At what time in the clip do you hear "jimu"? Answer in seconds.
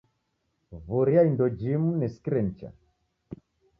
1.59-1.89